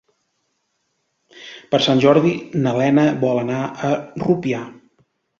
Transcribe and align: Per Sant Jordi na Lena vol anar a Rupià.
Per 1.75 1.79
Sant 1.87 1.99
Jordi 2.05 2.31
na 2.63 2.73
Lena 2.77 3.03
vol 3.25 3.41
anar 3.41 3.59
a 3.67 3.91
Rupià. 4.25 4.63